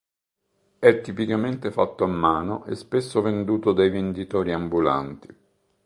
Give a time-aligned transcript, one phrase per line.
[0.79, 5.27] È tipicamente fatto a mano e spesso venduto dai venditori ambulanti.